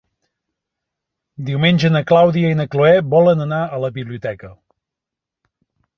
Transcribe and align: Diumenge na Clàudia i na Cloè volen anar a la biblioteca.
Diumenge 1.49 1.91
na 1.95 2.01
Clàudia 2.11 2.51
i 2.53 2.57
na 2.63 2.67
Cloè 2.77 2.95
volen 3.15 3.45
anar 3.49 3.61
a 3.77 3.83
la 3.85 3.95
biblioteca. 3.99 4.51